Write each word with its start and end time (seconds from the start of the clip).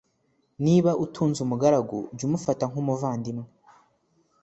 niba 0.65 0.91
utunze 1.03 1.39
umugaragu, 1.45 1.97
jya 2.17 2.25
umufata 2.27 2.63
nk'umuvandimwe 2.71 3.47